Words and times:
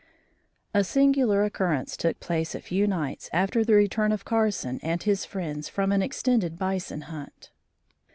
A 0.73 0.83
singular 0.83 1.43
occurrence 1.43 1.95
took 1.95 2.19
place 2.19 2.55
a 2.55 2.59
few 2.59 2.87
nights 2.87 3.29
after 3.31 3.63
the 3.63 3.75
return 3.75 4.11
of 4.11 4.25
Carson 4.25 4.79
and 4.81 5.03
his 5.03 5.25
friends 5.25 5.69
from 5.69 5.91
an 5.91 6.01
extended 6.01 6.57
bison 6.57 7.01
hunt. 7.01 7.51